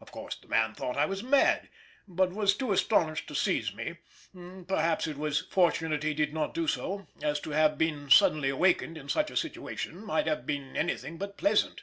Of 0.00 0.12
course 0.12 0.36
the 0.36 0.46
man 0.46 0.72
thought 0.72 0.96
I 0.96 1.04
was 1.04 1.24
mad, 1.24 1.68
but 2.06 2.30
was 2.30 2.54
too 2.54 2.70
astonished 2.70 3.26
to 3.26 3.34
seize 3.34 3.74
me; 3.74 3.96
perhaps 4.68 5.08
it 5.08 5.16
was 5.18 5.40
fortunate 5.40 6.04
he 6.04 6.14
did 6.14 6.32
not 6.32 6.54
do 6.54 6.68
so, 6.68 7.08
as 7.20 7.40
to 7.40 7.50
have 7.50 7.76
been 7.76 8.08
suddenly 8.08 8.50
awakened 8.50 8.96
in 8.96 9.08
such 9.08 9.32
a 9.32 9.36
situation 9.36 10.04
might 10.06 10.28
have 10.28 10.46
been 10.46 10.76
anything 10.76 11.16
but 11.18 11.36
pleasant. 11.36 11.82